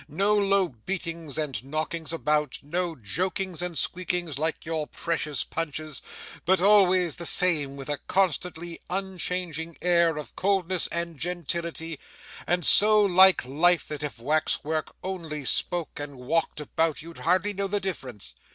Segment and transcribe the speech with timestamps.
[0.07, 6.01] No low beatings and knockings about, no jokings and squeakings like your precious Punches,
[6.43, 11.99] but always the same, with a constantly unchanging air of coldness and gentility;
[12.47, 17.53] and so like life, that if wax work only spoke and walked about, you'd hardly
[17.53, 18.33] know the difference.